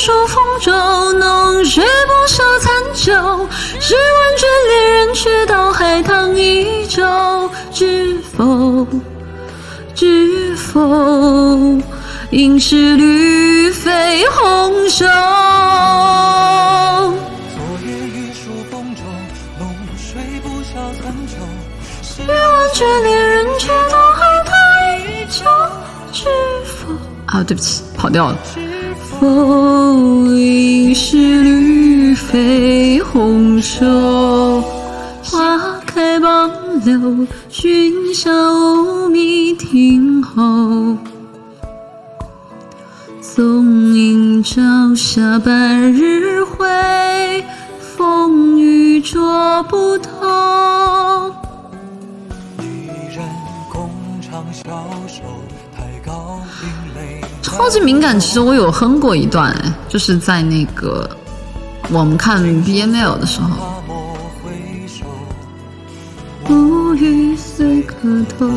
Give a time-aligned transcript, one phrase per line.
[0.00, 0.72] 雨疏风骤，
[1.18, 3.12] 浓雪不消残酒。
[3.78, 7.02] 试问卷恋人，却道海棠依旧。
[7.70, 8.86] 知否？
[9.94, 10.80] 知否？
[12.30, 15.04] 应是绿肥红瘦。
[15.04, 15.12] 昨
[17.84, 19.02] 夜雨疏风骤，
[19.58, 21.36] 浓睡不消残酒。
[22.02, 22.34] 试问
[22.72, 24.56] 卷恋人，却道海棠
[25.00, 25.44] 依旧。
[26.10, 26.24] 知
[26.64, 26.88] 否？
[27.26, 28.38] 啊，对不起，跑调了。
[29.20, 29.26] 否
[30.28, 34.62] 应是绿肥红瘦，
[35.22, 36.50] 花开傍
[36.86, 40.96] 柳，君笑无觅听候。
[43.20, 44.62] 纵饮朝
[44.96, 47.44] 霞，半日晖，
[47.78, 51.30] 风雨捉不透。
[52.58, 52.64] 一
[53.14, 53.22] 人
[53.70, 53.90] 共
[54.22, 55.20] 长消瘦，
[57.42, 59.54] 超级敏感，其实我有哼过一段，
[59.88, 61.08] 就是在那个
[61.90, 63.48] 我们看 B M L 的时候。
[66.48, 67.94] 乌雨随客
[68.38, 68.48] 透，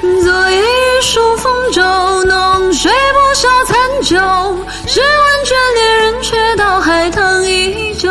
[0.00, 1.82] 昨夜雨疏风骤，
[2.24, 4.16] 浓睡不消残酒。
[4.86, 8.08] 试问卷恋人，却道海棠依旧。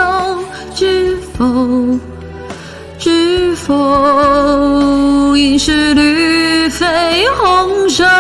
[0.74, 2.00] 知否？
[2.98, 4.79] 知否？
[5.40, 8.04] 应是绿肥红瘦。
[8.04, 8.12] 昨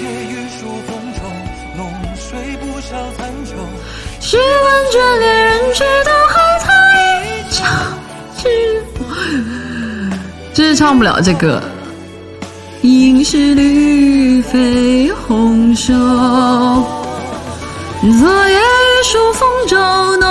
[0.00, 1.18] 夜雨疏风骤，
[1.76, 3.50] 浓睡不消残酒。
[4.20, 7.64] 试问卷恋人，却道海棠依旧。
[8.40, 8.46] 知
[8.94, 9.04] 否？
[10.54, 11.60] 真是唱不了这个。
[12.82, 15.92] 应是绿肥红瘦。
[18.02, 19.76] 昨夜雨疏风骤，
[20.18, 20.30] 浓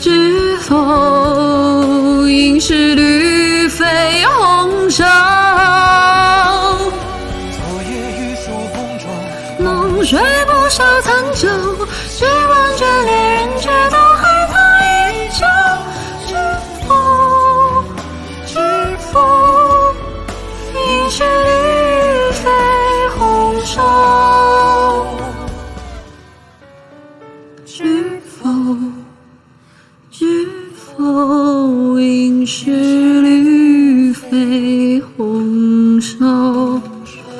[0.00, 2.26] 知否？
[2.28, 3.84] 应是绿肥
[4.26, 5.04] 红瘦。
[7.50, 9.04] 昨夜雨疏风骤，
[9.58, 9.66] 浓
[10.04, 11.48] 睡不消残酒。
[12.08, 13.97] 试问卷帘人，却道
[27.70, 27.84] 知
[28.24, 28.48] 否？
[30.10, 32.00] 知否？
[32.00, 33.47] 应是绿。